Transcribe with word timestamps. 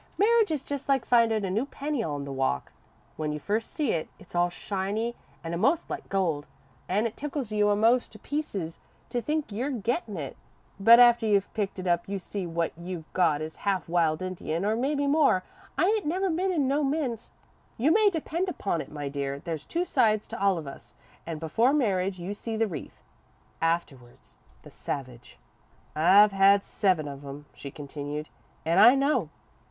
Marriage 0.17 0.49
is 0.49 0.65
just 0.65 0.89
like 0.89 1.05
findin' 1.05 1.45
a 1.45 1.51
new 1.51 1.67
penny 1.67 2.01
on 2.01 2.23
the 2.25 2.31
walk. 2.31 2.71
When 3.17 3.31
you 3.31 3.39
first 3.39 3.69
see 3.69 3.91
it, 3.91 4.09
it's 4.17 4.33
all 4.33 4.49
shiny 4.49 5.15
an' 5.43 5.53
a'most 5.53 5.91
like 5.91 6.09
gold, 6.09 6.47
an' 6.89 7.05
it 7.05 7.15
tickles 7.15 7.51
you 7.51 7.69
a'most 7.69 8.11
to 8.13 8.17
pieces 8.17 8.79
to 9.09 9.21
think 9.21 9.51
you're 9.51 9.69
gettin' 9.69 10.17
it, 10.17 10.37
but 10.79 10.99
after 10.99 11.27
you've 11.27 11.53
picked 11.53 11.77
it 11.77 11.85
up 11.85 12.09
you 12.09 12.17
see 12.17 12.45
that 12.45 12.49
what 12.51 12.71
you've 12.79 13.13
got 13.13 13.41
is 13.43 13.57
half 13.57 13.87
wild 13.87 14.23
Indian, 14.23 14.65
or 14.65 14.75
mebbe 14.75 15.07
more 15.07 15.43
I 15.77 15.85
ain't 15.85 16.07
never 16.07 16.31
been 16.31 16.51
in 16.51 16.67
no 16.67 16.83
mint. 16.83 17.29
You 17.77 17.91
may 17.91 18.09
depend 18.09 18.49
upon 18.49 18.81
it, 18.81 18.91
my 18.91 19.07
dear, 19.07 19.37
there's 19.37 19.67
two 19.67 19.85
sides 19.85 20.27
to 20.29 20.41
all 20.41 20.57
of 20.57 20.65
us, 20.65 20.95
an' 21.27 21.37
before 21.37 21.73
marriage, 21.73 22.17
you 22.17 22.33
see 22.33 22.57
the 22.57 22.65
wreath 22.65 23.03
afterwards 23.61 24.33
a 24.65 24.71
savage. 24.71 25.37
"I've 25.95 26.31
had 26.31 26.63
seven 26.63 27.07
of 27.07 27.23
'em," 27.23 27.45
she 27.53 27.69
continued, 27.69 28.29
"an' 28.65 28.79
I 28.79 28.95
know. 28.95 29.29